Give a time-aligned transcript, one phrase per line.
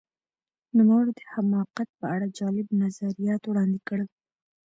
[0.77, 4.09] نوموړي د حماقت په اړه جالب نظریات وړاندې کړل.